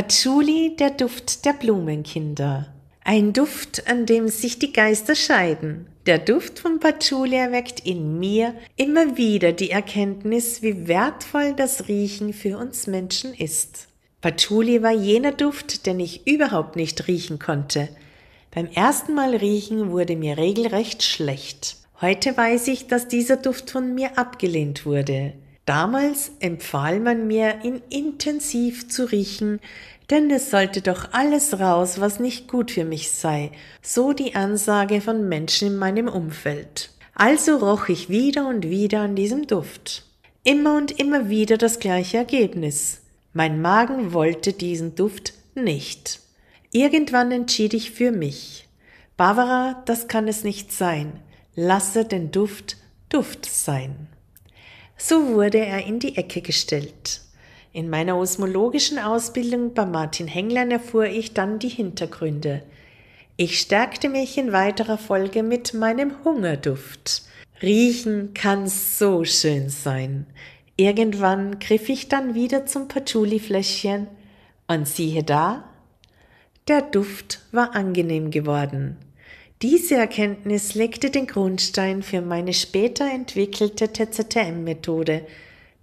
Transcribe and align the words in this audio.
Patchouli, 0.00 0.76
der 0.78 0.90
Duft 0.90 1.44
der 1.44 1.54
Blumenkinder. 1.54 2.72
Ein 3.02 3.32
Duft, 3.32 3.88
an 3.88 4.06
dem 4.06 4.28
sich 4.28 4.60
die 4.60 4.72
Geister 4.72 5.16
scheiden. 5.16 5.88
Der 6.06 6.20
Duft 6.20 6.60
von 6.60 6.78
Patchouli 6.78 7.34
erweckt 7.34 7.84
in 7.84 8.20
mir 8.20 8.54
immer 8.76 9.16
wieder 9.16 9.50
die 9.50 9.72
Erkenntnis, 9.72 10.62
wie 10.62 10.86
wertvoll 10.86 11.52
das 11.52 11.88
Riechen 11.88 12.32
für 12.32 12.58
uns 12.58 12.86
Menschen 12.86 13.34
ist. 13.34 13.88
Patchouli 14.20 14.84
war 14.84 14.92
jener 14.92 15.32
Duft, 15.32 15.84
den 15.84 15.98
ich 15.98 16.28
überhaupt 16.28 16.76
nicht 16.76 17.08
riechen 17.08 17.40
konnte. 17.40 17.88
Beim 18.54 18.68
ersten 18.68 19.14
Mal 19.14 19.34
riechen 19.34 19.90
wurde 19.90 20.14
mir 20.14 20.38
regelrecht 20.38 21.02
schlecht. 21.02 21.76
Heute 22.00 22.36
weiß 22.36 22.68
ich, 22.68 22.86
dass 22.86 23.08
dieser 23.08 23.36
Duft 23.36 23.72
von 23.72 23.96
mir 23.96 24.16
abgelehnt 24.16 24.86
wurde. 24.86 25.32
Damals 25.68 26.30
empfahl 26.40 26.98
man 26.98 27.26
mir, 27.26 27.62
ihn 27.62 27.82
intensiv 27.90 28.88
zu 28.88 29.04
riechen, 29.04 29.60
denn 30.08 30.30
es 30.30 30.50
sollte 30.50 30.80
doch 30.80 31.12
alles 31.12 31.60
raus, 31.60 32.00
was 32.00 32.20
nicht 32.20 32.48
gut 32.48 32.70
für 32.70 32.86
mich 32.86 33.10
sei, 33.10 33.50
so 33.82 34.14
die 34.14 34.34
Ansage 34.34 35.02
von 35.02 35.28
Menschen 35.28 35.68
in 35.68 35.76
meinem 35.76 36.08
Umfeld. 36.08 36.88
Also 37.12 37.58
roch 37.58 37.90
ich 37.90 38.08
wieder 38.08 38.48
und 38.48 38.70
wieder 38.70 39.00
an 39.00 39.14
diesem 39.14 39.46
Duft. 39.46 40.06
Immer 40.42 40.74
und 40.74 40.98
immer 40.98 41.28
wieder 41.28 41.58
das 41.58 41.80
gleiche 41.80 42.16
Ergebnis. 42.16 43.02
Mein 43.34 43.60
Magen 43.60 44.14
wollte 44.14 44.54
diesen 44.54 44.94
Duft 44.94 45.34
nicht. 45.54 46.20
Irgendwann 46.72 47.30
entschied 47.30 47.74
ich 47.74 47.90
für 47.90 48.10
mich. 48.10 48.66
Barbara, 49.18 49.82
das 49.84 50.08
kann 50.08 50.28
es 50.28 50.44
nicht 50.44 50.72
sein. 50.72 51.20
Lasse 51.54 52.06
den 52.06 52.30
Duft 52.30 52.78
Duft 53.10 53.44
sein. 53.44 54.08
So 54.98 55.28
wurde 55.28 55.58
er 55.58 55.86
in 55.86 56.00
die 56.00 56.16
Ecke 56.16 56.42
gestellt. 56.42 57.22
In 57.72 57.88
meiner 57.88 58.16
osmologischen 58.16 58.98
Ausbildung 58.98 59.72
bei 59.72 59.86
Martin 59.86 60.26
Henglein 60.26 60.72
erfuhr 60.72 61.06
ich 61.06 61.32
dann 61.32 61.60
die 61.60 61.68
Hintergründe. 61.68 62.64
Ich 63.36 63.60
stärkte 63.60 64.08
mich 64.08 64.36
in 64.36 64.52
weiterer 64.52 64.98
Folge 64.98 65.44
mit 65.44 65.72
meinem 65.72 66.24
Hungerduft. 66.24 67.22
Riechen 67.62 68.34
kann 68.34 68.66
so 68.66 69.24
schön 69.24 69.68
sein. 69.68 70.26
Irgendwann 70.76 71.60
griff 71.60 71.88
ich 71.88 72.08
dann 72.08 72.34
wieder 72.34 72.66
zum 72.66 72.88
Patchouli-Fläschchen 72.88 74.08
und 74.66 74.88
siehe 74.88 75.22
da, 75.22 75.64
der 76.66 76.82
Duft 76.82 77.40
war 77.52 77.76
angenehm 77.76 78.30
geworden. 78.30 78.96
Diese 79.60 79.96
Erkenntnis 79.96 80.76
legte 80.76 81.10
den 81.10 81.26
Grundstein 81.26 82.04
für 82.04 82.20
meine 82.20 82.52
später 82.52 83.10
entwickelte 83.10 83.92
TZTM-Methode, 83.92 85.22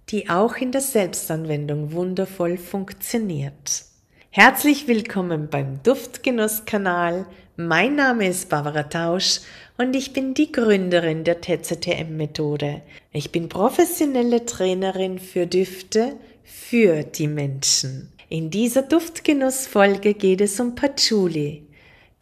die 0.08 0.30
auch 0.30 0.56
in 0.56 0.72
der 0.72 0.80
Selbstanwendung 0.80 1.92
wundervoll 1.92 2.56
funktioniert. 2.56 3.84
Herzlich 4.30 4.88
willkommen 4.88 5.48
beim 5.50 5.82
Duftgenuss-Kanal. 5.82 7.26
Mein 7.58 7.96
Name 7.96 8.28
ist 8.28 8.48
Barbara 8.48 8.84
Tausch 8.84 9.40
und 9.76 9.94
ich 9.94 10.14
bin 10.14 10.32
die 10.32 10.50
Gründerin 10.50 11.24
der 11.24 11.42
TZTM-Methode. 11.42 12.80
Ich 13.12 13.30
bin 13.30 13.50
professionelle 13.50 14.46
Trainerin 14.46 15.18
für 15.18 15.46
Düfte 15.46 16.16
für 16.44 17.02
die 17.02 17.28
Menschen. 17.28 18.10
In 18.30 18.48
dieser 18.48 18.80
Duftgenuss-Folge 18.80 20.14
geht 20.14 20.40
es 20.40 20.58
um 20.60 20.74
Patchouli, 20.74 21.65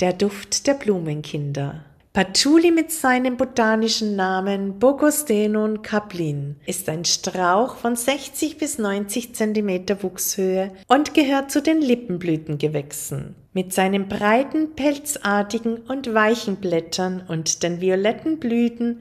der 0.05 0.13
Duft 0.13 0.67
der 0.67 0.75
Blumenkinder. 0.75 1.83
Patchouli 2.13 2.71
mit 2.71 2.93
seinem 2.93 3.39
botanischen 3.39 4.17
Namen 4.17 4.79
Bogostenon 4.79 5.81
caplin 5.81 6.57
ist 6.67 6.91
ein 6.91 7.07
Strauch 7.07 7.77
von 7.77 7.97
60 7.97 8.59
bis 8.59 8.77
90 8.77 9.35
cm 9.35 10.03
Wuchshöhe 10.03 10.73
und 10.89 11.15
gehört 11.15 11.51
zu 11.51 11.63
den 11.63 11.81
Lippenblütengewächsen. 11.81 13.35
Mit 13.55 13.73
seinen 13.73 14.07
breiten, 14.07 14.75
pelzartigen 14.75 15.79
und 15.79 16.13
weichen 16.13 16.57
Blättern 16.57 17.23
und 17.27 17.63
den 17.63 17.81
violetten 17.81 18.39
Blüten 18.39 19.01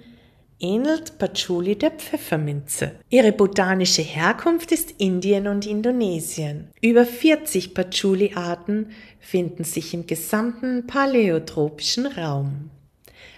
ähnelt 0.64 1.20
Patchouli 1.20 1.76
der 1.76 1.92
Pfefferminze. 1.92 2.94
Ihre 3.10 3.34
botanische 3.34 4.02
Herkunft 4.02 4.72
ist 4.72 4.96
Indien 4.98 5.48
und 5.48 5.68
Indonesien. 5.68 6.70
Über 6.82 7.06
40 7.06 7.74
Patchouli-Arten 7.76 8.88
finden 9.20 9.66
sich 9.66 9.94
im 9.94 10.08
gesamten 10.08 10.88
paläotropischen 10.88 12.08
Raum. 12.08 12.70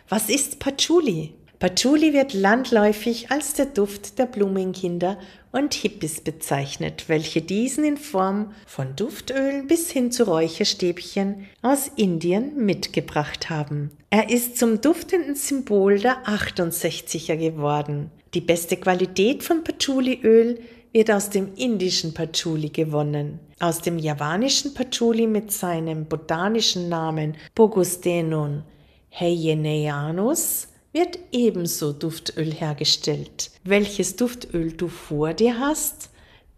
Was 0.07 0.29
ist 0.29 0.59
Patchouli? 0.59 1.33
Patchouli 1.59 2.13
wird 2.13 2.33
landläufig 2.33 3.31
als 3.31 3.53
der 3.53 3.65
Duft 3.65 4.19
der 4.19 4.27
Blumenkinder 4.27 5.17
und 5.55 5.73
Hippies 5.73 6.19
bezeichnet, 6.19 7.05
welche 7.07 7.41
diesen 7.41 7.85
in 7.85 7.95
Form 7.95 8.53
von 8.67 8.93
Duftölen 8.97 9.67
bis 9.67 9.89
hin 9.89 10.11
zu 10.11 10.25
Räucherstäbchen 10.25 11.47
aus 11.61 11.89
Indien 11.95 12.65
mitgebracht 12.65 13.49
haben. 13.49 13.91
Er 14.09 14.29
ist 14.29 14.57
zum 14.57 14.81
duftenden 14.81 15.35
Symbol 15.35 15.99
der 15.99 16.25
68er 16.25 17.37
geworden. 17.37 18.11
Die 18.33 18.41
beste 18.41 18.75
Qualität 18.75 19.43
von 19.43 19.63
Patchouliöl 19.63 20.59
wird 20.91 21.09
aus 21.09 21.29
dem 21.29 21.53
indischen 21.55 22.13
Patchouli 22.13 22.69
gewonnen. 22.69 23.39
Aus 23.61 23.79
dem 23.79 23.97
javanischen 23.97 24.73
Patchouli 24.73 25.25
mit 25.25 25.53
seinem 25.53 26.05
botanischen 26.05 26.89
Namen 26.89 27.37
Bogustenon 27.55 28.63
heyeneanus 29.09 30.67
wird 30.95 31.19
ebenso 31.33 31.91
Duftöl 31.91 32.53
hergestellt. 32.53 33.51
Welches 33.65 34.15
Duftöl 34.15 34.71
du 34.71 34.87
vor 34.87 35.33
dir 35.33 35.59
hast, 35.59 36.09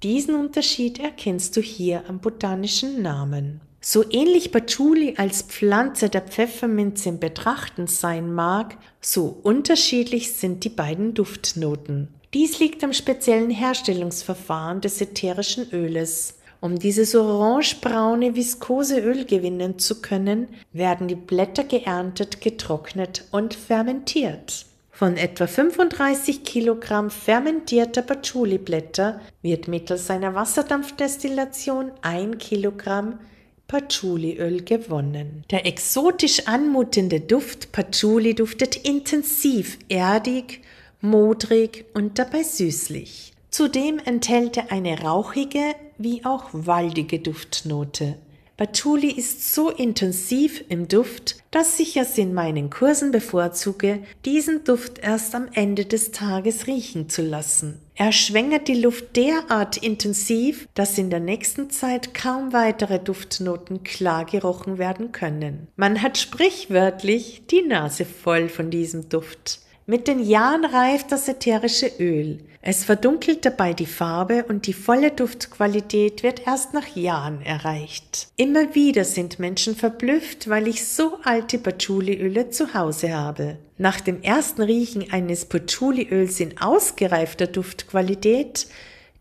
diesen 0.03 0.36
Unterschied 0.36 1.00
erkennst 1.00 1.58
du 1.58 1.62
hier 1.62 2.03
am 2.08 2.20
botanischen 2.20 3.02
Namen. 3.02 3.62
So 3.81 4.06
ähnlich 4.12 4.52
Patchouli 4.52 5.16
als 5.18 5.42
Pflanze 5.42 6.09
der 6.09 6.22
Pfefferminze 6.22 7.09
im 7.09 7.20
Betrachten 7.20 7.88
sein 7.88 8.31
mag, 8.31 8.78
so 9.02 9.40
unterschiedlich 9.42 10.34
sind 10.34 10.64
die 10.64 10.69
beiden 10.69 11.16
Duftnoten. 11.16 12.09
Dies 12.36 12.59
liegt 12.59 12.84
am 12.84 12.94
speziellen 12.94 13.50
Herstellungsverfahren 13.50 14.81
des 14.81 15.02
ätherischen 15.02 15.72
Öles. 15.72 16.37
Um 16.59 16.79
dieses 16.79 17.13
orangebraune 17.16 18.35
viskose 18.35 19.00
Öl 19.00 19.25
gewinnen 19.25 19.78
zu 19.79 20.01
können, 20.01 20.47
werden 20.73 21.07
die 21.07 21.16
Blätter 21.16 21.63
geerntet, 21.63 22.41
getrocknet 22.41 23.25
und 23.31 23.53
fermentiert. 23.53 24.66
Von 24.90 25.16
etwa 25.16 25.45
35 25.45 26.44
Kilogramm 26.44 27.12
fermentierter 27.12 28.01
Patchouli-Blätter 28.01 29.22
wird 29.44 29.68
mittels 29.68 30.09
einer 30.09 30.34
Wasserdampfdestillation 30.34 31.91
ein 32.01 32.40
Kilogramm 32.40 33.19
Patchouliöl 33.68 34.63
gewonnen. 34.63 35.44
Der 35.51 35.68
exotisch 35.68 36.47
anmutende 36.47 37.19
Duft 37.19 37.72
Patchouli 37.74 38.34
duftet 38.34 38.78
intensiv, 38.78 39.78
erdig, 39.89 40.62
modrig 41.01 41.85
und 41.94 42.18
dabei 42.18 42.44
süßlich. 42.44 43.34
Zudem 43.50 44.00
enthält 44.03 44.58
er 44.58 44.72
eine 44.72 45.02
rauchige 45.02 45.75
wie 45.97 46.25
auch 46.25 46.50
waldige 46.52 47.19
Duftnote. 47.19 48.18
Patchouli 48.58 49.12
ist 49.12 49.53
so 49.53 49.69
intensiv 49.69 50.63
im 50.68 50.88
Duft, 50.88 51.35
dass 51.52 51.80
ich 51.80 51.96
es 51.96 52.18
in 52.18 52.34
meinen 52.34 52.72
Kursen 52.72 53.12
bevorzuge, 53.12 54.00
diesen 54.25 54.63
Duft 54.63 54.97
erst 54.97 55.36
am 55.36 55.47
Ende 55.53 55.86
des 55.86 56.12
Tages 56.12 56.66
riechen 56.66 57.07
zu 57.07 57.22
lassen. 57.22 57.80
Er 57.94 58.12
schwängert 58.12 58.68
die 58.68 58.81
Luft 58.81 59.16
derart 59.16 59.78
intensiv, 59.78 60.68
dass 60.74 60.97
in 60.97 61.12
der 61.12 61.19
nächsten 61.19 61.69
Zeit 61.69 62.16
kaum 62.16 62.52
weitere 62.52 62.97
Duftnoten 62.97 63.84
klar 63.84 64.25
gerochen 64.25 64.80
werden 64.80 65.12
können. 65.12 65.68
Man 65.75 66.02
hat 66.02 66.18
sprichwörtlich 66.18 67.44
die 67.52 67.62
Nase 67.62 68.06
voll 68.06 68.50
von 68.50 68.72
diesem 68.72 69.07
Duft. 69.07 69.59
Mit 69.86 70.07
den 70.07 70.19
Jahren 70.19 70.66
reift 70.66 71.12
das 71.12 71.28
ätherische 71.28 71.91
Öl. 72.00 72.40
Es 72.69 72.83
verdunkelt 72.83 73.45
dabei 73.45 73.72
die 73.72 73.85
Farbe 73.85 74.44
und 74.50 74.67
die 74.67 74.73
volle 74.73 75.11
Duftqualität 75.11 76.22
wird 76.22 76.45
erst 76.45 76.73
nach 76.73 76.97
Jahren 76.97 77.42
erreicht. 77.42 78.27
Immer 78.36 78.75
wieder 78.75 79.06
sind 79.06 79.39
Menschen 79.39 79.74
verblüfft, 79.74 80.50
weil 80.50 80.68
ich 80.68 80.86
so 80.86 81.18
alte 81.24 81.59
Patchouliöle 81.59 82.50
zu 82.50 82.74
Hause 82.74 83.15
habe. 83.15 83.57
Nach 83.77 84.01
dem 84.01 84.21
ersten 84.21 84.63
Riechen 84.63 85.13
eines 85.13 85.45
Patchouliöls 85.45 86.42
in 86.42 86.57
ausgereifter 86.57 87.47
Duftqualität 87.47 88.68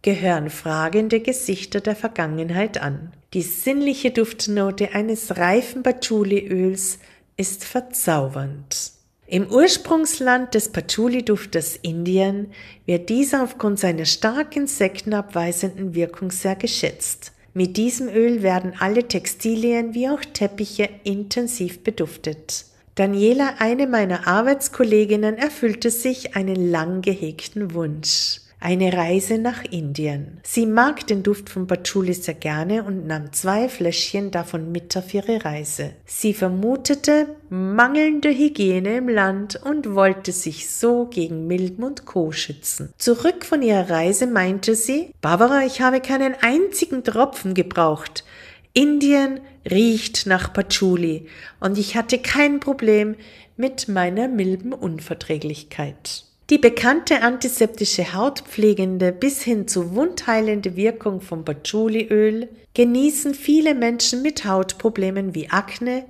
gehören 0.03 0.50
fragende 0.50 1.21
Gesichter 1.21 1.81
der 1.81 1.94
Vergangenheit 1.94 2.82
an. 2.82 3.12
Die 3.32 3.43
sinnliche 3.43 4.11
Duftnote 4.11 4.93
eines 4.93 5.37
reifen 5.37 5.85
Patchouliöls 5.85 6.99
ist 7.37 7.65
verzaubernd. 7.65 8.96
Im 9.28 9.50
Ursprungsland 9.50 10.55
des 10.55 10.70
Patchouli-Duftes 10.70 11.76
Indien 11.82 12.52
wird 12.84 13.08
dieser 13.08 13.43
aufgrund 13.43 13.81
seiner 13.81 14.05
stark 14.05 14.55
insektenabweisenden 14.55 15.96
Wirkung 15.96 16.31
sehr 16.31 16.55
geschätzt. 16.55 17.32
Mit 17.52 17.76
diesem 17.76 18.08
Öl 18.08 18.43
werden 18.43 18.75
alle 18.78 19.08
Textilien 19.08 19.94
wie 19.94 20.08
auch 20.08 20.20
Teppiche 20.32 20.88
intensiv 21.02 21.82
beduftet. 21.82 22.67
Daniela, 22.94 23.55
eine 23.58 23.88
meiner 23.88 24.28
Arbeitskolleginnen, 24.28 25.37
erfüllte 25.38 25.90
sich 25.90 26.37
einen 26.37 26.70
lang 26.70 27.02
gehegten 27.02 27.75
Wunsch. 27.75 28.40
Eine 28.58 28.93
Reise 28.93 29.38
nach 29.38 29.64
Indien. 29.64 30.41
Sie 30.43 30.67
mag 30.67 31.06
den 31.06 31.23
Duft 31.23 31.50
von 31.50 31.67
Patchouli 31.67 32.14
sehr 32.14 32.35
gerne 32.35 32.85
und 32.85 33.06
nahm 33.06 33.32
zwei 33.32 33.69
Fläschchen 33.69 34.31
davon 34.31 34.73
mit 34.73 34.97
auf 34.97 35.12
ihre 35.12 35.44
Reise. 35.44 35.93
Sie 36.06 36.32
vermutete 36.32 37.37
mangelnde 37.50 38.31
Hygiene 38.31 38.97
im 38.99 39.08
Land 39.08 39.61
und 39.62 39.94
wollte 39.94 40.32
sich 40.32 40.70
so 40.70 41.06
gegen 41.06 41.47
Milben 41.47 41.85
und 41.85 42.06
Co. 42.06 42.32
schützen. 42.32 42.93
Zurück 42.99 43.44
von 43.44 43.62
ihrer 43.62 43.91
Reise 43.91 44.26
meinte 44.26 44.75
sie, 44.75 45.11
Barbara, 45.20 45.64
ich 45.64 45.81
habe 45.81 46.00
keinen 46.00 46.35
einzigen 46.41 47.05
Tropfen 47.05 47.55
gebraucht. 47.55 48.25
Indien 48.73 49.41
riecht 49.70 50.26
nach 50.26 50.52
Patchouli 50.52 51.29
und 51.61 51.79
ich 51.79 51.97
hatte 51.97 52.19
kein 52.19 52.61
Problem 52.61 53.17
mit 53.56 53.88
meiner 53.88 54.29
Milbenunverträglichkeit. 54.29 56.25
Die 56.49 56.59
bekannte 56.59 57.23
antiseptische 57.23 58.15
hautpflegende 58.15 59.11
bis 59.11 59.43
hin 59.43 59.67
zu 59.67 59.97
wundheilende 59.97 60.77
Wirkung 60.77 61.21
von 61.21 61.45
Patchouliöl 61.45 62.49
genießen 62.73 63.35
viele 63.35 63.75
Menschen 63.75 64.23
mit 64.23 64.45
Hautproblemen 64.45 65.35
wie 65.35 65.51
Akne, 65.51 66.05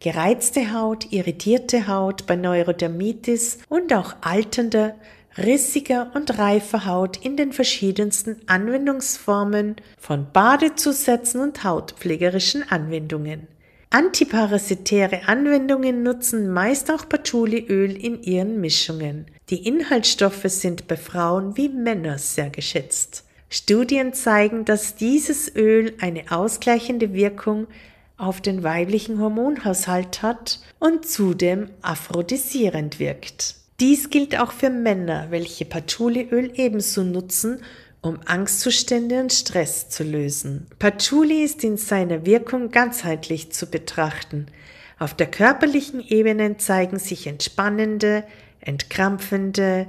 gereizte 0.00 0.72
Haut, 0.72 1.12
irritierte 1.12 1.88
Haut 1.88 2.26
bei 2.26 2.36
Neurodermitis 2.36 3.58
und 3.68 3.92
auch 3.92 4.14
alternder, 4.22 4.94
rissiger 5.36 6.10
und 6.14 6.38
reifer 6.38 6.86
Haut 6.86 7.18
in 7.22 7.36
den 7.36 7.52
verschiedensten 7.52 8.36
Anwendungsformen 8.46 9.76
von 9.98 10.26
Badezusätzen 10.32 11.42
und 11.42 11.64
hautpflegerischen 11.64 12.64
Anwendungen. 12.70 13.46
Antiparasitäre 13.90 15.28
Anwendungen 15.28 16.02
nutzen 16.02 16.50
meist 16.50 16.90
auch 16.90 17.10
Patchouliöl 17.10 17.94
in 17.94 18.22
ihren 18.22 18.58
Mischungen. 18.58 19.26
Die 19.50 19.66
Inhaltsstoffe 19.66 20.44
sind 20.46 20.86
bei 20.88 20.96
Frauen 20.96 21.56
wie 21.56 21.68
Männern 21.68 22.18
sehr 22.18 22.50
geschätzt. 22.50 23.24
Studien 23.50 24.14
zeigen, 24.14 24.64
dass 24.64 24.94
dieses 24.94 25.54
Öl 25.54 25.94
eine 26.00 26.30
ausgleichende 26.30 27.12
Wirkung 27.12 27.66
auf 28.16 28.40
den 28.40 28.62
weiblichen 28.62 29.20
Hormonhaushalt 29.20 30.22
hat 30.22 30.60
und 30.78 31.06
zudem 31.06 31.68
aphrodisierend 31.82 32.98
wirkt. 32.98 33.56
Dies 33.80 34.10
gilt 34.10 34.38
auch 34.38 34.52
für 34.52 34.70
Männer, 34.70 35.26
welche 35.30 35.64
Patchouliöl 35.64 36.52
ebenso 36.54 37.02
nutzen, 37.02 37.58
um 38.00 38.20
Angstzustände 38.24 39.20
und 39.20 39.32
Stress 39.32 39.88
zu 39.88 40.04
lösen. 40.04 40.66
Patchouli 40.78 41.42
ist 41.42 41.64
in 41.64 41.76
seiner 41.76 42.24
Wirkung 42.24 42.70
ganzheitlich 42.70 43.52
zu 43.52 43.66
betrachten. 43.66 44.46
Auf 44.98 45.14
der 45.14 45.26
körperlichen 45.26 46.00
Ebene 46.00 46.58
zeigen 46.58 46.98
sich 46.98 47.26
entspannende, 47.26 48.24
entkrampfende, 48.62 49.86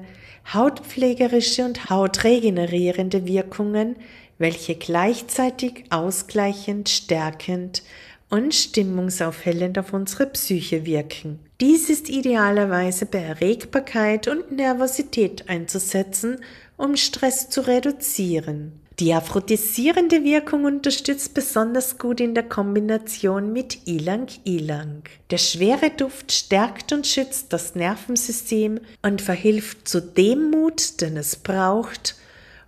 hautpflegerische 0.54 1.64
und 1.66 1.90
hautregenerierende 1.90 3.25
Wirkungen, 3.25 3.96
welche 4.38 4.75
gleichzeitig 4.75 5.86
ausgleichend, 5.90 6.90
stärkend 6.90 7.84
und 8.30 8.54
stimmungsaufhellend 8.54 9.78
auf 9.80 9.94
unsere 9.94 10.25
Psyche 10.28 10.86
wirken. 10.86 11.40
Dies 11.62 11.90
ist 11.90 12.10
idealerweise 12.10 13.06
bei 13.06 13.20
Erregbarkeit 13.20 14.28
und 14.28 14.52
Nervosität 14.52 15.48
einzusetzen 15.50 16.40
um 16.78 16.96
Stress 16.96 17.50
zu 17.50 17.62
reduzieren. 17.62 18.80
Die 19.04 19.14
aphrodisierende 19.14 20.24
Wirkung 20.24 20.64
unterstützt 20.64 21.34
besonders 21.34 21.98
gut 21.98 22.22
in 22.22 22.34
der 22.34 22.48
Kombination 22.48 23.52
mit 23.52 23.86
Ilang 23.86 24.28
Ilang. 24.46 25.04
Der 25.30 25.40
schwere 25.40 25.90
Duft 25.90 26.32
stärkt 26.32 26.94
und 26.94 27.06
schützt 27.06 27.52
das 27.52 27.76
Nervensystem 27.76 28.80
und 29.02 29.22
verhilft 29.22 29.90
zu 29.90 30.00
dem 30.00 30.52
Mut, 30.52 31.02
den 31.02 31.18
es 31.18 31.36
braucht, 31.36 32.16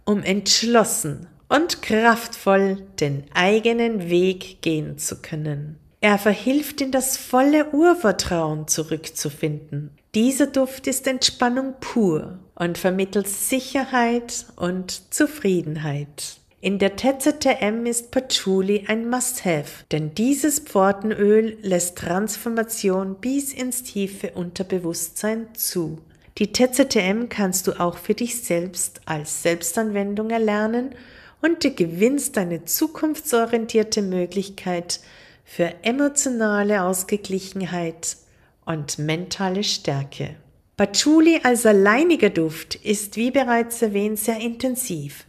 um 0.03 0.23
entschlossen 0.23 1.27
und 1.47 1.81
kraftvoll 1.81 2.79
den 2.99 3.23
eigenen 3.33 4.09
Weg 4.09 4.61
gehen 4.61 4.97
zu 4.97 5.21
können. 5.21 5.79
Er 6.01 6.17
verhilft 6.17 6.81
in 6.81 6.91
das 6.91 7.15
volle 7.15 7.71
Urvertrauen 7.71 8.67
zurückzufinden. 8.67 9.91
Dieser 10.13 10.47
Duft 10.47 10.87
ist 10.87 11.07
Entspannung 11.07 11.75
pur 11.79 12.39
und 12.55 12.77
vermittelt 12.77 13.27
Sicherheit 13.27 14.45
und 14.55 15.13
Zufriedenheit. 15.13 16.37
In 16.61 16.79
der 16.79 16.95
TZTM 16.95 17.85
ist 17.85 18.09
Patchouli 18.09 18.85
ein 18.87 19.07
Must-Have, 19.07 19.85
denn 19.91 20.15
dieses 20.15 20.59
Pfortenöl 20.59 21.57
lässt 21.61 21.97
Transformation 21.97 23.17
bis 23.21 23.53
ins 23.53 23.83
tiefe 23.83 24.31
Unterbewusstsein 24.31 25.47
zu. 25.53 25.99
Die 26.39 26.51
TZTM 26.51 27.29
kannst 27.29 27.67
du 27.67 27.79
auch 27.79 27.97
für 27.97 28.15
dich 28.15 28.41
selbst 28.41 29.01
als 29.05 29.43
Selbstanwendung 29.43 30.31
erlernen 30.31 30.95
und 31.41 31.63
du 31.63 31.71
gewinnst 31.71 32.37
eine 32.37 32.65
zukunftsorientierte 32.65 34.01
Möglichkeit 34.01 35.01
für 35.43 35.71
emotionale 35.83 36.81
Ausgeglichenheit 36.81 38.17
und 38.65 38.97
mentale 38.97 39.63
Stärke. 39.63 40.35
Patchouli 40.77 41.39
als 41.43 41.65
alleiniger 41.65 42.29
Duft 42.29 42.75
ist, 42.75 43.15
wie 43.15 43.31
bereits 43.31 43.81
erwähnt, 43.81 44.19
sehr 44.19 44.39
intensiv. 44.39 45.25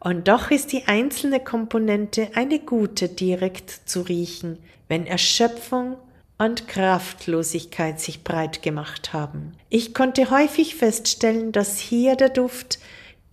Und 0.00 0.28
doch 0.28 0.50
ist 0.50 0.72
die 0.72 0.86
einzelne 0.86 1.40
Komponente 1.40 2.30
eine 2.34 2.58
gute 2.58 3.08
direkt 3.08 3.70
zu 3.84 4.02
riechen, 4.02 4.58
wenn 4.88 5.06
Erschöpfung 5.06 5.96
und 6.38 6.68
Kraftlosigkeit 6.68 8.00
sich 8.00 8.24
breit 8.24 8.62
gemacht 8.62 9.12
haben. 9.12 9.52
Ich 9.68 9.92
konnte 9.92 10.30
häufig 10.30 10.76
feststellen, 10.76 11.52
dass 11.52 11.78
hier 11.78 12.16
der 12.16 12.30
Duft 12.30 12.78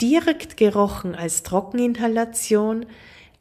direkt 0.02 0.58
gerochen 0.58 1.16
als 1.16 1.44
Trockeninhalation 1.44 2.86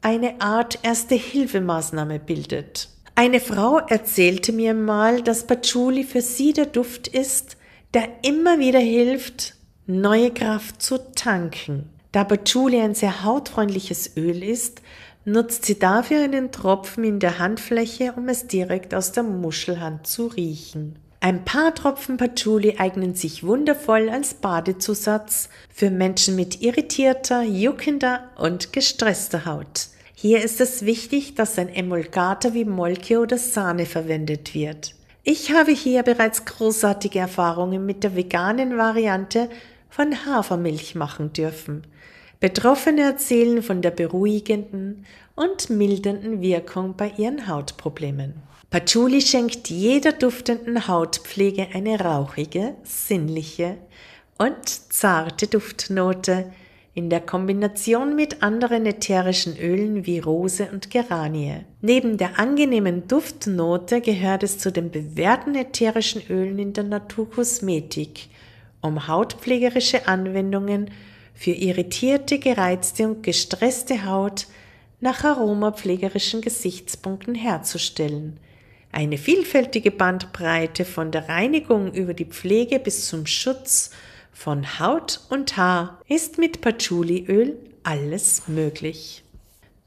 eine 0.01 0.41
Art 0.41 0.79
erste 0.83 1.15
Hilfemaßnahme 1.15 2.19
bildet. 2.19 2.89
Eine 3.15 3.39
Frau 3.39 3.79
erzählte 3.79 4.53
mir 4.53 4.73
mal, 4.73 5.21
dass 5.21 5.45
Patchouli 5.47 6.03
für 6.03 6.21
sie 6.21 6.53
der 6.53 6.65
Duft 6.65 7.07
ist, 7.07 7.57
der 7.93 8.09
immer 8.23 8.59
wieder 8.59 8.79
hilft, 8.79 9.55
neue 9.85 10.31
Kraft 10.31 10.81
zu 10.81 10.97
tanken. 11.13 11.89
Da 12.11 12.23
Patchouli 12.23 12.79
ein 12.79 12.95
sehr 12.95 13.23
hautfreundliches 13.23 14.17
Öl 14.17 14.43
ist, 14.43 14.81
nutzt 15.25 15.65
sie 15.65 15.79
dafür 15.79 16.23
einen 16.23 16.51
Tropfen 16.51 17.03
in 17.03 17.19
der 17.19 17.39
Handfläche, 17.39 18.13
um 18.15 18.29
es 18.29 18.47
direkt 18.47 18.93
aus 18.93 19.11
der 19.11 19.23
Muschelhand 19.23 20.05
zu 20.07 20.27
riechen. 20.27 20.97
Ein 21.19 21.45
paar 21.45 21.73
Tropfen 21.73 22.17
Patchouli 22.17 22.75
eignen 22.79 23.15
sich 23.15 23.43
wundervoll 23.43 24.09
als 24.09 24.33
Badezusatz 24.33 25.47
für 25.73 25.89
Menschen 25.89 26.35
mit 26.35 26.61
irritierter, 26.61 27.43
juckender 27.43 28.29
und 28.35 28.73
gestresster 28.73 29.45
Haut. 29.45 29.87
Hier 30.13 30.43
ist 30.43 30.59
es 30.59 30.85
wichtig, 30.85 31.35
dass 31.35 31.57
ein 31.57 31.69
Emulgator 31.69 32.53
wie 32.53 32.65
Molke 32.65 33.19
oder 33.19 33.37
Sahne 33.37 33.85
verwendet 33.85 34.53
wird. 34.53 34.95
Ich 35.25 35.53
habe 35.53 35.71
hier 35.71 36.03
bereits 36.03 36.43
großartige 36.43 37.19
Erfahrungen 37.19 37.85
mit 37.85 38.03
der 38.03 38.13
veganen 38.13 38.77
Variante 38.77 39.49
von 39.89 40.25
Hafermilch 40.25 40.95
machen 40.95 41.31
dürfen. 41.31 41.87
Betroffene 42.41 43.03
erzählen 43.03 43.63
von 43.63 43.81
der 43.81 43.91
beruhigenden 43.91 45.05
und 45.35 45.69
mildernden 45.69 46.41
Wirkung 46.41 46.97
bei 46.97 47.13
ihren 47.15 47.47
Hautproblemen. 47.47 48.33
Patchouli 48.69 49.21
schenkt 49.21 49.69
jeder 49.69 50.11
duftenden 50.11 50.89
Hautpflege 50.89 51.69
eine 51.73 52.01
rauchige, 52.01 52.75
sinnliche 52.83 53.77
und 54.37 54.67
zarte 54.67 55.47
Duftnote, 55.47 56.51
in 56.95 57.09
der 57.09 57.21
Kombination 57.21 58.15
mit 58.15 58.43
anderen 58.43 58.85
ätherischen 58.85 59.57
Ölen 59.57 60.05
wie 60.05 60.19
Rose 60.19 60.69
und 60.71 60.91
Geranie. 60.91 61.61
Neben 61.81 62.17
der 62.17 62.39
angenehmen 62.39 63.07
Duftnote 63.07 63.99
gehört 63.99 64.43
es 64.43 64.59
zu 64.59 64.71
den 64.71 64.91
bewährten 64.91 65.55
ätherischen 65.55 66.21
Ölen 66.29 66.59
in 66.59 66.73
der 66.73 66.83
Naturkosmetik, 66.83 68.29
um 68.81 69.07
hautpflegerische 69.07 70.07
Anwendungen 70.07 70.91
für 71.33 71.51
irritierte, 71.51 72.37
gereizte 72.37 73.07
und 73.07 73.23
gestresste 73.23 74.05
Haut 74.05 74.45
nach 74.99 75.23
aromapflegerischen 75.23 76.41
Gesichtspunkten 76.41 77.33
herzustellen. 77.33 78.39
Eine 78.91 79.17
vielfältige 79.17 79.89
Bandbreite 79.89 80.85
von 80.85 81.09
der 81.11 81.27
Reinigung 81.27 81.91
über 81.91 82.13
die 82.13 82.25
Pflege 82.25 82.77
bis 82.77 83.07
zum 83.07 83.25
Schutz 83.25 83.89
von 84.33 84.79
Haut 84.79 85.21
und 85.29 85.55
Haar 85.57 86.01
ist 86.07 86.37
mit 86.37 86.61
Patchouliöl 86.61 87.57
alles 87.83 88.47
möglich. 88.47 89.23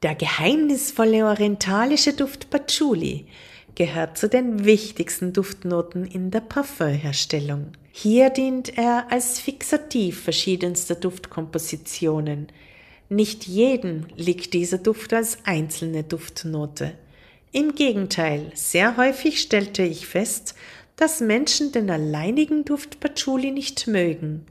Der 0.02 0.14
geheimnisvolle 0.14 1.26
orientalische 1.26 2.12
Duft 2.12 2.50
Patchouli 2.50 3.26
gehört 3.74 4.16
zu 4.18 4.28
den 4.28 4.64
wichtigsten 4.64 5.32
Duftnoten 5.32 6.06
in 6.06 6.30
der 6.30 6.40
Parfümherstellung. 6.40 7.72
Hier 7.92 8.30
dient 8.30 8.76
er 8.76 9.10
als 9.10 9.40
Fixativ 9.40 10.22
verschiedenster 10.22 10.94
Duftkompositionen. 10.94 12.48
Nicht 13.08 13.46
jedem 13.46 14.06
liegt 14.16 14.54
dieser 14.54 14.78
Duft 14.78 15.12
als 15.12 15.38
einzelne 15.44 16.02
Duftnote. 16.02 16.92
Im 17.52 17.74
Gegenteil, 17.74 18.50
sehr 18.54 18.96
häufig 18.98 19.40
stellte 19.40 19.82
ich 19.82 20.06
fest, 20.06 20.54
dass 20.96 21.20
Menschen 21.20 21.72
den 21.72 21.90
alleinigen 21.90 22.64
Duft 22.64 23.00
Patchouli 23.00 23.50
nicht 23.50 23.86
mögen. 23.86 24.46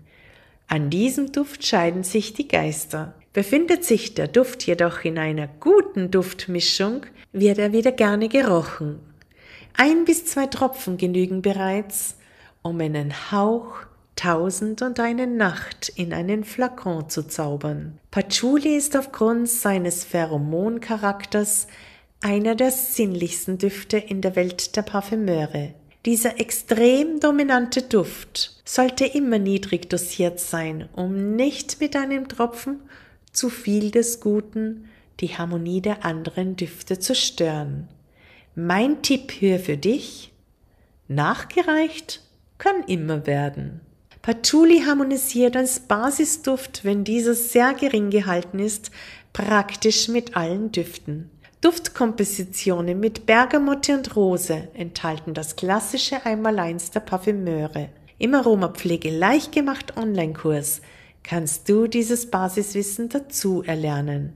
An 0.67 0.89
diesem 0.89 1.31
Duft 1.31 1.65
scheiden 1.65 2.03
sich 2.03 2.33
die 2.33 2.47
Geister. 2.47 3.13
Befindet 3.33 3.83
sich 3.83 4.13
der 4.13 4.27
Duft 4.27 4.65
jedoch 4.65 5.03
in 5.03 5.17
einer 5.17 5.47
guten 5.59 6.09
Duftmischung, 6.09 7.05
wird 7.31 7.57
er 7.57 7.73
wieder 7.73 7.91
gerne 7.91 8.29
gerochen. 8.29 8.99
Ein 9.73 10.05
bis 10.05 10.25
zwei 10.25 10.47
Tropfen 10.47 10.97
genügen 10.97 11.41
bereits, 11.41 12.15
um 12.61 12.79
einen 12.79 13.31
Hauch 13.31 13.85
Tausend 14.15 14.81
und 14.81 15.01
eine 15.01 15.27
Nacht 15.27 15.89
in 15.89 16.13
einen 16.13 16.45
Flakon 16.45 17.09
zu 17.09 17.27
zaubern. 17.27 17.99
Patchouli 18.11 18.77
ist 18.77 18.95
aufgrund 18.95 19.49
seines 19.49 20.05
Pheromoncharakters 20.05 21.67
einer 22.21 22.55
der 22.55 22.71
sinnlichsten 22.71 23.57
Düfte 23.57 23.97
in 23.97 24.21
der 24.21 24.37
Welt 24.37 24.77
der 24.77 24.83
Parfümeure. 24.83 25.73
Dieser 26.05 26.39
extrem 26.39 27.19
dominante 27.19 27.81
Duft 27.81 28.61
sollte 28.63 29.05
immer 29.05 29.39
niedrig 29.39 29.89
dosiert 29.89 30.39
sein, 30.39 30.87
um 30.93 31.35
nicht 31.35 31.81
mit 31.81 31.95
einem 31.95 32.27
Tropfen 32.27 32.79
zu 33.31 33.49
viel 33.49 33.89
des 33.89 34.19
Guten 34.19 34.87
die 35.19 35.29
Harmonie 35.29 35.81
der 35.81 36.05
anderen 36.05 36.55
Düfte 36.55 36.99
zu 36.99 37.15
stören. 37.15 37.87
Mein 38.53 39.01
Tipp 39.01 39.31
hier 39.31 39.59
für 39.59 39.77
dich, 39.77 40.31
nachgereicht 41.07 42.21
kann 42.59 42.83
immer 42.83 43.25
werden. 43.25 43.81
Patchouli 44.21 44.81
harmonisiert 44.81 45.55
als 45.55 45.79
Basisduft, 45.79 46.83
wenn 46.83 47.03
dieser 47.03 47.33
sehr 47.33 47.73
gering 47.73 48.09
gehalten 48.09 48.59
ist, 48.59 48.91
praktisch 49.33 50.07
mit 50.07 50.35
allen 50.35 50.71
Düften. 50.71 51.29
Duftkompositionen 51.65 52.99
mit 52.99 53.25
Bergamotte 53.25 53.95
und 53.97 54.15
Rose 54.15 54.67
enthalten 54.75 55.33
das 55.33 55.55
klassische 55.55 56.23
Einmaleins 56.23 56.91
der 56.91 56.99
Parfümeure. 56.99 57.89
Im 58.19 58.35
Aromapflege 58.35 59.09
leicht 59.09 59.51
gemacht 59.51 59.97
Online-Kurs 59.97 60.83
kannst 61.23 61.67
du 61.67 61.87
dieses 61.87 62.29
Basiswissen 62.29 63.09
dazu 63.09 63.63
erlernen. 63.63 64.35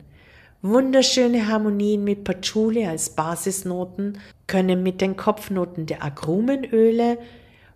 Wunderschöne 0.63 1.47
Harmonien 1.47 2.03
mit 2.03 2.23
Patchouli 2.23 2.87
als 2.87 3.11
Basisnoten 3.11 4.17
können 4.47 4.81
mit 4.81 4.99
den 4.99 5.15
Kopfnoten 5.15 5.85
der 5.85 6.03
Agrumenöle 6.03 7.19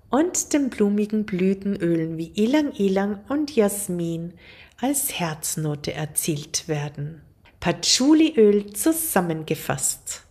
und 0.10 0.52
den 0.54 0.72
blumigen 0.72 1.26
Blütenölen 1.26 2.18
wie 2.18 2.32
Ilang 2.34 2.72
Ilang 2.72 3.20
und 3.30 3.56
Jasmin 3.56 4.34
als 4.82 5.20
Herznote 5.20 5.94
erzielt 5.94 6.68
werden. 6.68 7.22
Patchouliöl 7.64 8.74
zusammengefasst. 8.74 10.24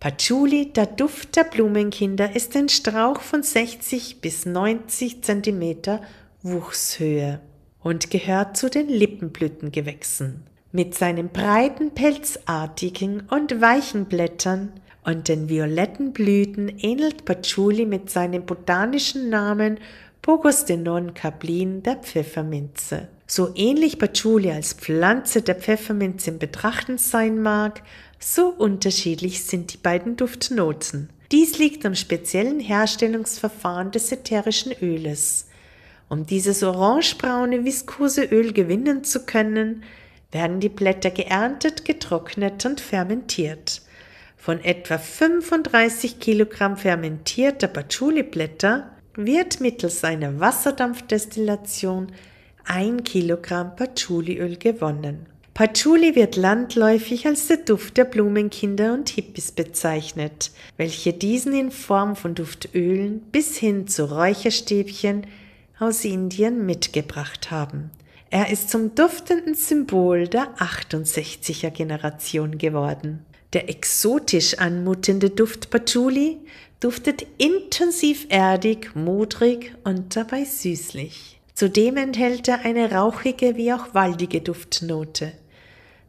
Patchouli, 0.00 0.72
der 0.72 0.86
Duft 0.86 1.36
der 1.36 1.44
Blumenkinder, 1.44 2.34
ist 2.34 2.56
ein 2.56 2.70
Strauch 2.70 3.20
von 3.20 3.42
60 3.42 4.22
bis 4.22 4.46
90 4.46 5.22
cm 5.22 6.00
Wuchshöhe 6.40 7.40
und 7.82 8.08
gehört 8.08 8.56
zu 8.56 8.70
den 8.70 8.88
Lippenblütengewächsen. 8.88 10.44
Mit 10.72 10.94
seinen 10.94 11.28
breiten, 11.28 11.90
pelzartigen 11.90 13.24
und 13.28 13.60
weichen 13.60 14.06
Blättern 14.06 14.72
und 15.04 15.28
den 15.28 15.50
violetten 15.50 16.14
Blüten 16.14 16.70
ähnelt 16.78 17.26
Patchouli 17.26 17.84
mit 17.84 18.08
seinem 18.08 18.46
botanischen 18.46 19.28
Namen 19.28 19.80
Pogostenon 20.22 21.12
cablin 21.12 21.82
der 21.82 21.96
Pfefferminze. 21.96 23.08
So 23.26 23.52
ähnlich 23.54 23.98
Patchouli 23.98 24.50
als 24.50 24.74
Pflanze 24.74 25.42
der 25.42 25.54
Pfefferminze 25.54 26.30
im 26.30 26.38
Betrachten 26.38 26.98
sein 26.98 27.40
mag, 27.40 27.82
so 28.18 28.48
unterschiedlich 28.48 29.44
sind 29.44 29.72
die 29.72 29.78
beiden 29.78 30.16
Duftnoten. 30.16 31.10
Dies 31.32 31.58
liegt 31.58 31.84
am 31.86 31.94
speziellen 31.94 32.60
Herstellungsverfahren 32.60 33.90
des 33.90 34.12
ätherischen 34.12 34.72
Öles. 34.80 35.48
Um 36.08 36.26
dieses 36.26 36.62
orangebraune 36.62 37.64
viskose 37.64 38.24
Öl 38.24 38.52
gewinnen 38.52 39.04
zu 39.04 39.24
können, 39.24 39.82
werden 40.30 40.60
die 40.60 40.68
Blätter 40.68 41.10
geerntet, 41.10 41.84
getrocknet 41.84 42.64
und 42.66 42.80
fermentiert. 42.80 43.82
Von 44.36 44.60
etwa 44.62 44.98
35 44.98 46.20
Kilogramm 46.20 46.76
fermentierter 46.76 47.68
Patchouli-Blätter 47.68 48.90
wird 49.14 49.60
mittels 49.60 50.04
einer 50.04 50.38
Wasserdampfdestillation 50.40 52.12
ein 52.64 53.04
Kilogramm 53.04 53.76
Patchouliöl 53.76 54.56
gewonnen. 54.56 55.26
Patchouli 55.54 56.16
wird 56.16 56.34
landläufig 56.34 57.26
als 57.26 57.46
der 57.46 57.58
Duft 57.58 57.96
der 57.96 58.06
Blumenkinder 58.06 58.92
und 58.92 59.08
Hippies 59.08 59.52
bezeichnet, 59.52 60.50
welche 60.76 61.12
diesen 61.12 61.54
in 61.54 61.70
Form 61.70 62.16
von 62.16 62.34
Duftölen 62.34 63.20
bis 63.30 63.56
hin 63.56 63.86
zu 63.86 64.10
Räucherstäbchen 64.10 65.28
aus 65.78 66.04
Indien 66.04 66.66
mitgebracht 66.66 67.52
haben. 67.52 67.92
Er 68.30 68.50
ist 68.50 68.68
zum 68.68 68.96
duftenden 68.96 69.54
Symbol 69.54 70.26
der 70.26 70.56
68er 70.56 71.70
Generation 71.70 72.58
geworden. 72.58 73.24
Der 73.52 73.68
exotisch 73.68 74.58
anmutende 74.58 75.30
Duft 75.30 75.70
Patchouli 75.70 76.38
duftet 76.80 77.24
intensiv 77.38 78.26
erdig, 78.28 78.96
modrig 78.96 79.72
und 79.84 80.16
dabei 80.16 80.44
süßlich. 80.44 81.38
Zudem 81.54 81.96
enthält 81.96 82.48
er 82.48 82.60
eine 82.64 82.90
rauchige 82.90 83.56
wie 83.56 83.72
auch 83.72 83.94
waldige 83.94 84.40
Duftnote. 84.40 85.32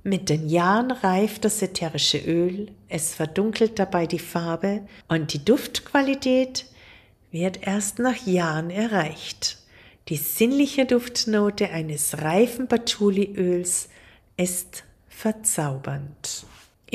Mit 0.03 0.29
den 0.29 0.49
Jahren 0.49 0.91
reift 0.91 1.45
das 1.45 1.61
ätherische 1.61 2.17
Öl, 2.17 2.71
es 2.89 3.13
verdunkelt 3.13 3.77
dabei 3.77 4.07
die 4.07 4.19
Farbe 4.19 4.87
und 5.07 5.33
die 5.33 5.45
Duftqualität 5.45 6.65
wird 7.31 7.65
erst 7.65 7.99
nach 7.99 8.25
Jahren 8.25 8.71
erreicht. 8.71 9.59
Die 10.09 10.17
sinnliche 10.17 10.85
Duftnote 10.85 11.69
eines 11.69 12.21
reifen 12.21 12.67
Patchouliöls 12.67 13.89
ist 14.37 14.83
verzaubernd. 15.07 16.45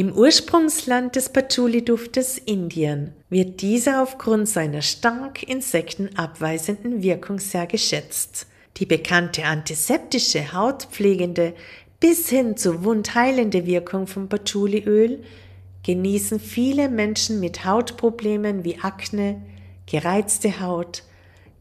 Im 0.00 0.14
Ursprungsland 0.14 1.14
des 1.14 1.28
Patchouli-Duftes 1.28 2.38
Indien 2.38 3.12
wird 3.28 3.60
dieser 3.60 4.02
aufgrund 4.02 4.48
seiner 4.48 4.80
stark 4.80 5.42
insektenabweisenden 5.42 7.02
Wirkung 7.02 7.38
sehr 7.38 7.66
geschätzt. 7.66 8.46
Die 8.78 8.86
bekannte 8.86 9.44
antiseptische, 9.44 10.54
hautpflegende 10.54 11.52
bis 12.00 12.30
hin 12.30 12.56
zu 12.56 12.82
wundheilende 12.82 13.66
Wirkung 13.66 14.06
von 14.06 14.30
Patchouliöl 14.30 15.22
genießen 15.82 16.40
viele 16.40 16.88
Menschen 16.88 17.38
mit 17.38 17.66
Hautproblemen 17.66 18.64
wie 18.64 18.78
Akne, 18.78 19.42
gereizte 19.84 20.60
Haut, 20.60 21.02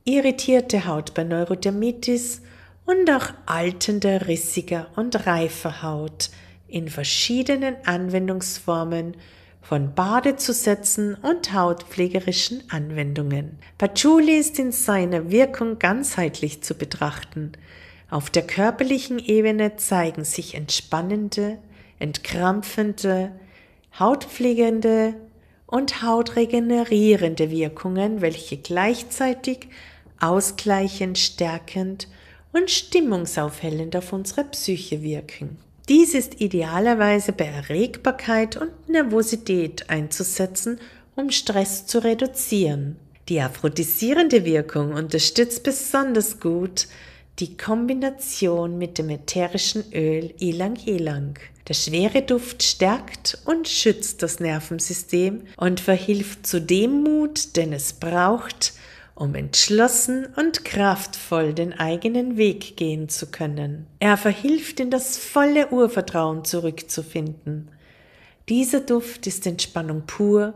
irritierte 0.06 0.86
Haut 0.86 1.14
bei 1.14 1.26
Neurodermitis 1.26 2.42
und 2.86 3.12
auch 3.12 3.34
altender, 3.48 4.30
rissiger 4.30 4.88
und 4.96 5.28
reifer 5.28 5.84
Haut 5.84 6.30
in 6.70 6.90
verschiedenen 6.90 7.76
Anwendungsformen 7.86 9.16
von 9.62 9.94
Badezusätzen 9.94 11.16
und 11.16 11.54
hautpflegerischen 11.54 12.64
Anwendungen. 12.70 13.60
Patchouli 13.78 14.38
ist 14.38 14.58
in 14.58 14.72
seiner 14.72 15.32
Wirkung 15.32 15.80
ganzheitlich 15.80 16.64
zu 16.64 16.76
betrachten. 16.76 17.52
Auf 18.10 18.30
der 18.30 18.48
körperlichen 18.48 19.20
Ebene 19.20 19.76
zeigen 19.76 20.24
sich 20.24 20.56
entspannende, 20.56 21.60
entkrampfende, 22.00 23.32
hautpflegende 24.00 25.16
und 25.68 26.02
hautregenerierende 26.02 27.52
Wirkungen, 27.52 28.22
welche 28.22 28.58
gleichzeitig 28.58 29.68
ausgleichend, 30.20 31.18
stärkend 31.18 32.08
und 32.52 32.72
stimmungsaufhellend 32.72 33.96
auf 33.96 34.12
unsere 34.14 34.46
Psyche 34.46 35.04
wirken. 35.04 35.58
Dies 35.90 36.14
ist 36.14 36.40
idealerweise 36.40 37.32
bei 37.32 37.46
Erregbarkeit 37.46 38.58
und 38.58 38.88
Nervosität 38.88 39.90
einzusetzen, 39.90 40.80
um 41.16 41.32
Stress 41.32 41.88
zu 41.88 42.04
reduzieren. 42.04 42.96
Die 43.28 43.42
aphrodisierende 43.42 44.46
Wirkung 44.46 44.94
unterstützt 44.94 45.64
besonders 45.64 46.40
gut 46.40 46.88
die 47.40 47.58
Kombination 47.58 48.78
mit 48.78 49.00
dem 49.00 49.10
ätherischen 49.10 49.84
Öl 49.92 50.32
Ilang 50.38 50.76
Ilang. 50.86 51.40
Der 51.68 51.74
schwere 51.74 52.22
Duft 52.22 52.62
stärkt 52.62 53.40
und 53.46 53.68
schützt 53.68 54.22
das 54.22 54.40
Nervensystem 54.40 55.42
und 55.58 55.80
verhilft 55.80 56.46
zu 56.46 56.62
dem 56.62 57.02
Mut, 57.02 57.56
den 57.56 57.74
es 57.74 57.94
braucht, 57.94 58.74
um 59.20 59.36
entschlossen 59.36 60.28
und 60.38 60.64
kraftvoll 60.64 61.54
den 61.54 61.78
eigenen 61.78 62.38
Weg 62.38 62.78
gehen 62.78 63.10
zu 63.10 63.28
können. 63.28 63.86
Er 64.00 64.16
verhilft 64.16 64.80
in 64.80 64.90
das 64.90 65.18
volle 65.18 65.72
Urvertrauen 65.72 66.46
zurückzufinden. 66.46 67.70
Dieser 68.48 68.80
Duft 68.80 69.28
ist 69.28 69.46
Entspannung 69.46 70.04
pur 70.08 70.54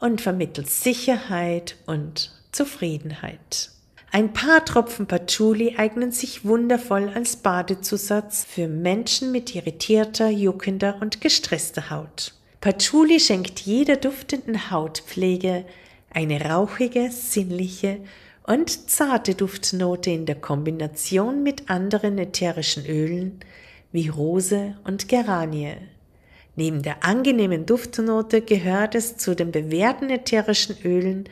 und 0.00 0.22
vermittelt 0.22 0.70
Sicherheit 0.70 1.76
und 1.86 2.32
Zufriedenheit. 2.50 3.70
Ein 4.10 4.32
paar 4.32 4.64
Tropfen 4.64 5.06
Patchouli 5.06 5.76
eignen 5.76 6.10
sich 6.10 6.46
wundervoll 6.46 7.10
als 7.14 7.36
Badezusatz 7.36 8.46
für 8.48 8.68
Menschen 8.68 9.32
mit 9.32 9.54
irritierter, 9.54 10.30
juckender 10.30 10.96
und 11.02 11.20
gestresster 11.20 11.90
Haut. 11.90 12.32
Patchouli 12.62 13.20
schenkt 13.20 13.60
jeder 13.60 13.96
duftenden 13.96 14.70
Hautpflege 14.70 15.66
eine 16.18 16.40
rauchige, 16.40 17.12
sinnliche 17.12 18.00
und 18.42 18.90
zarte 18.90 19.36
Duftnote 19.36 20.10
in 20.10 20.26
der 20.26 20.34
Kombination 20.34 21.44
mit 21.44 21.70
anderen 21.70 22.18
ätherischen 22.18 22.84
Ölen 22.86 23.38
wie 23.92 24.08
Rose 24.08 24.76
und 24.82 25.06
Geranie. 25.06 25.76
Neben 26.56 26.82
der 26.82 27.04
angenehmen 27.04 27.66
Duftnote 27.66 28.40
gehört 28.40 28.96
es 28.96 29.16
zu 29.16 29.36
den 29.36 29.52
bewährten 29.52 30.10
ätherischen 30.10 30.74
Ölen 30.84 31.28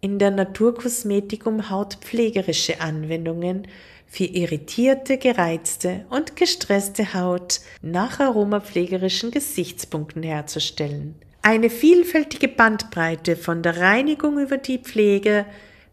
in 0.00 0.18
der 0.18 0.32
Naturkosmetik 0.32 1.46
um 1.46 1.70
hautpflegerische 1.70 2.80
Anwendungen 2.80 3.68
für 4.08 4.24
irritierte, 4.24 5.18
gereizte 5.18 6.06
und 6.10 6.34
gestresste 6.34 7.14
Haut 7.14 7.60
nach 7.82 8.18
aromapflegerischen 8.18 9.30
Gesichtspunkten 9.30 10.24
herzustellen. 10.24 11.14
Eine 11.48 11.70
vielfältige 11.70 12.46
Bandbreite 12.46 13.34
von 13.34 13.62
der 13.62 13.78
Reinigung 13.78 14.38
über 14.38 14.58
die 14.58 14.76
Pflege 14.76 15.46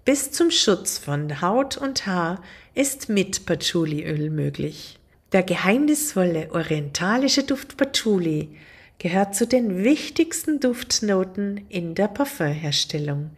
bis 0.04 0.34
zum 0.34 0.52
Schutz 0.52 0.98
von 0.98 1.42
Haut 1.42 1.78
und 1.78 2.06
Haar 2.06 2.42
ist 2.74 3.08
mit 3.08 3.46
Patchouliöl 3.46 4.32
möglich. 4.32 5.00
Der 5.32 5.44
geheimnisvolle 5.44 6.50
orientalische 6.52 7.44
Duft 7.44 7.78
Patchouli 7.78 8.50
gehört 9.00 9.34
zu 9.34 9.48
den 9.48 9.86
wichtigsten 9.86 10.60
Duftnoten 10.60 11.62
in 11.70 11.96
der 11.96 12.10
Parfümherstellung. 12.10 13.30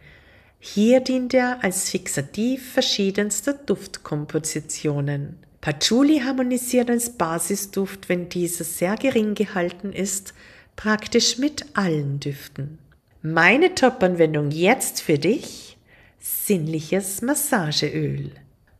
Hier 0.58 0.98
dient 0.98 1.34
er 1.34 1.62
als 1.62 1.88
Fixativ 1.88 2.72
verschiedenster 2.72 3.52
Duftkompositionen. 3.52 5.38
Patchouli 5.60 6.18
harmonisiert 6.18 6.90
als 6.90 7.10
Basisduft, 7.10 8.08
wenn 8.08 8.28
dieser 8.28 8.64
sehr 8.64 8.96
gering 8.96 9.36
gehalten 9.36 9.92
ist, 9.92 10.34
praktisch 10.78 11.38
mit 11.38 11.66
allen 11.74 12.20
Düften. 12.20 12.78
Meine 13.20 13.74
Top-Anwendung 13.74 14.52
jetzt 14.52 15.02
für 15.02 15.18
dich? 15.18 15.76
Sinnliches 16.20 17.20
Massageöl. 17.20 18.30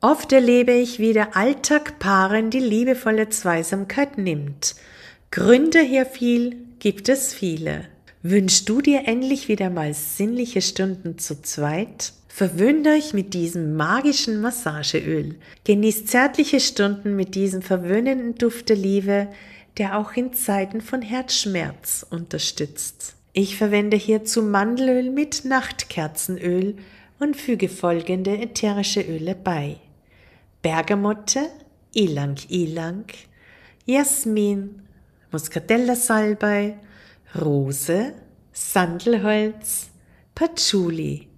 Oft 0.01 0.33
erlebe 0.33 0.73
ich, 0.73 1.01
wie 1.01 1.13
der 1.13 1.37
Alltag 1.37 1.99
Paaren 1.99 2.51
die 2.51 2.61
liebevolle 2.61 3.31
Zweisamkeit 3.31 4.17
nimmt. 4.17 4.77
Gründe 5.33 5.81
viel 6.13 6.57
gibt 6.79 7.09
es 7.09 7.35
viele. 7.35 7.87
Wünschst 8.23 8.69
du 8.69 8.81
dir 8.81 9.03
endlich 9.07 9.49
wieder 9.49 9.69
mal 9.69 9.93
sinnliche 9.93 10.63
Stunden 10.63 11.19
zu 11.19 11.43
zweit? 11.43 12.13
Verwöhnt 12.29 12.87
euch 12.87 13.13
mit 13.13 13.35
diesem 13.35 13.75
magischen 13.75 14.41
Massageöl. 14.41 15.35
Genießt 15.65 16.07
zärtliche 16.07 16.61
Stunden 16.61 17.17
mit 17.17 17.35
diesem 17.35 17.63
verwöhnenden 17.63 18.37
Duft 18.37 18.69
der 18.69 18.77
Liebe, 18.77 19.27
der 19.79 19.99
auch 19.99 20.13
in 20.13 20.33
Zeiten 20.33 20.81
von 20.81 21.03
Herzschmerz 21.03 22.05
unterstützt. 22.11 23.15
Ich 23.33 23.57
verwende 23.57 23.97
hierzu 23.97 24.43
Mandelöl 24.43 25.11
mit 25.11 25.45
Nachtkerzenöl 25.45 26.77
und 27.21 27.37
füge 27.37 27.69
folgende 27.69 28.37
ätherische 28.39 29.03
Öle 29.03 29.35
bei. 29.35 29.77
Bergamotte, 30.63 31.49
Ilang 31.95 32.37
Ilang, 32.49 33.05
Jasmin, 33.87 34.83
Muscatella 35.31 35.95
Salbei, 35.95 36.79
Rose, 37.41 38.15
Sandelholz, 38.53 39.91
Patchouli. 40.35 41.29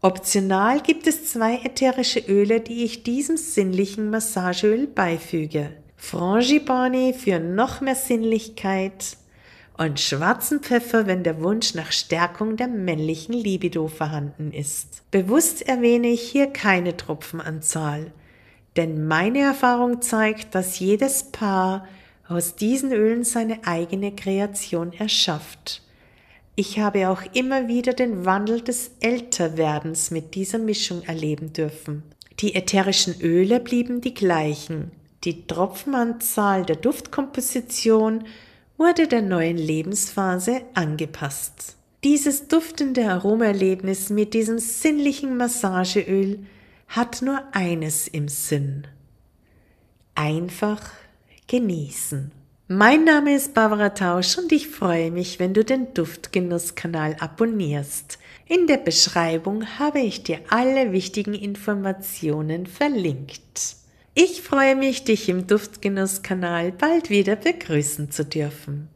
Optional 0.00 0.80
gibt 0.80 1.08
es 1.08 1.32
zwei 1.32 1.56
ätherische 1.64 2.20
Öle, 2.20 2.60
die 2.60 2.84
ich 2.84 3.02
diesem 3.02 3.36
sinnlichen 3.36 4.10
Massageöl 4.10 4.86
beifüge. 4.86 5.72
Frangipani 5.98 7.12
für 7.12 7.38
noch 7.38 7.80
mehr 7.82 7.96
Sinnlichkeit 7.96 9.18
und 9.76 10.00
schwarzen 10.00 10.60
Pfeffer, 10.60 11.06
wenn 11.06 11.22
der 11.22 11.42
Wunsch 11.42 11.74
nach 11.74 11.92
Stärkung 11.92 12.56
der 12.56 12.68
männlichen 12.68 13.34
Libido 13.34 13.88
vorhanden 13.88 14.52
ist. 14.52 15.02
Bewusst 15.10 15.68
erwähne 15.68 16.08
ich 16.08 16.22
hier 16.22 16.46
keine 16.46 16.96
Tropfenanzahl, 16.96 18.12
denn 18.76 19.06
meine 19.06 19.40
Erfahrung 19.40 20.00
zeigt, 20.00 20.54
dass 20.54 20.78
jedes 20.78 21.24
Paar 21.24 21.86
aus 22.28 22.56
diesen 22.56 22.92
Ölen 22.92 23.24
seine 23.24 23.66
eigene 23.66 24.14
Kreation 24.14 24.92
erschafft. 24.92 25.82
Ich 26.54 26.78
habe 26.78 27.08
auch 27.08 27.22
immer 27.34 27.68
wieder 27.68 27.92
den 27.92 28.24
Wandel 28.24 28.62
des 28.62 28.92
Älterwerdens 29.00 30.10
mit 30.10 30.34
dieser 30.34 30.58
Mischung 30.58 31.02
erleben 31.02 31.52
dürfen. 31.52 32.02
Die 32.40 32.54
ätherischen 32.54 33.20
Öle 33.20 33.60
blieben 33.60 34.00
die 34.00 34.14
gleichen. 34.14 34.90
Die 35.24 35.46
Tropfenanzahl 35.46 36.64
der 36.64 36.76
Duftkomposition 36.76 38.24
wurde 38.76 39.08
der 39.08 39.22
neuen 39.22 39.56
Lebensphase 39.56 40.62
angepasst. 40.74 41.76
Dieses 42.04 42.46
duftende 42.46 43.10
Aromaerlebnis 43.10 44.10
mit 44.10 44.32
diesem 44.32 44.60
sinnlichen 44.60 45.36
Massageöl 45.36 46.46
hat 46.86 47.22
nur 47.22 47.42
eines 47.52 48.06
im 48.06 48.28
Sinn. 48.28 48.86
Einfach 50.14 50.80
genießen. 51.48 52.30
Mein 52.68 53.04
Name 53.04 53.34
ist 53.34 53.54
Barbara 53.54 53.88
Tausch 53.88 54.38
und 54.38 54.52
ich 54.52 54.68
freue 54.68 55.10
mich, 55.10 55.40
wenn 55.40 55.54
du 55.54 55.64
den 55.64 55.92
Duftgenusskanal 55.94 57.16
abonnierst. 57.18 58.18
In 58.46 58.66
der 58.66 58.76
Beschreibung 58.76 59.66
habe 59.78 60.00
ich 60.00 60.22
dir 60.22 60.40
alle 60.50 60.92
wichtigen 60.92 61.34
Informationen 61.34 62.66
verlinkt. 62.66 63.76
Ich 64.20 64.42
freue 64.42 64.74
mich, 64.74 65.04
dich 65.04 65.28
im 65.28 65.46
Duftgenusskanal 65.46 66.72
bald 66.72 67.08
wieder 67.08 67.36
begrüßen 67.36 68.10
zu 68.10 68.24
dürfen. 68.24 68.88